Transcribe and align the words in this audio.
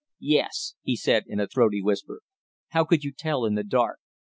"Yes," 0.23 0.73
he 0.81 0.95
said 0.95 1.25
in 1.27 1.39
a 1.39 1.45
throaty 1.45 1.79
whisper. 1.79 2.21
"How 2.69 2.83
could 2.85 3.03
you 3.03 3.11
tell 3.15 3.45
in 3.45 3.53
the 3.53 3.63
dark?" 3.63 3.99